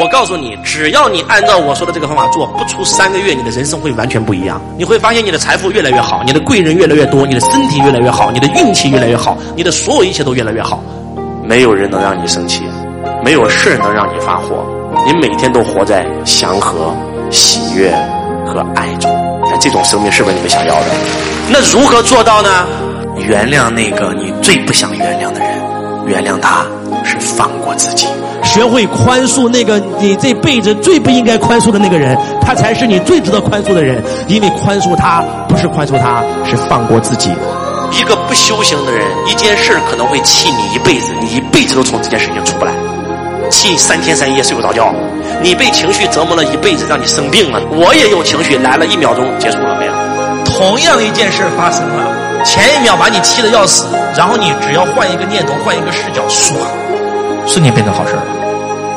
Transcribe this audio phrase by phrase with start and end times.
[0.00, 4.60] 我告诉你，只要你按照我说的这个方法做，不出三个月，你的人生会完全不一样。
[4.76, 10.80] 你会发现你的财富越来越好，你的贵人越来越多，你的身体越来越好，你的运气越来越好，你的所有一切都越来越好。
[11.44, 12.62] 没有人能让你生气，
[13.24, 14.64] 没有事儿能让你发火，
[15.04, 16.94] 你每天都活在祥和、
[17.30, 17.90] 喜悦
[18.46, 19.10] 和爱中。
[19.50, 20.86] 那这种生命是不是你们想要的？
[21.50, 22.66] 那如何做到呢？
[23.16, 25.48] 原谅那个你最不想原谅的人，
[26.06, 26.64] 原谅他
[27.02, 28.06] 是放过自己。
[28.48, 34.02] 学会宽恕那个你这辈子最不应该宽恕的那个人，他才是你最值得宽恕的人。
[34.26, 37.30] 因为宽恕他不是宽恕他，是放过自己。
[37.92, 42.72] 一个不修行的人，一件事可能会气你一辈子，你一辈子都从这件事情出不来，
[43.50, 44.94] 气三天三夜睡不着觉。
[45.42, 47.60] 你被情绪折磨了一辈子，让你生病了。
[47.70, 49.92] 我也有情绪，来了一秒钟结束了没有？
[50.44, 53.84] 同样一件事发生了，前一秒把你气得要死，
[54.16, 56.54] 然后你只要换一个念头，换一个视角，唰，
[57.58, 58.47] 瞬间变成好事了。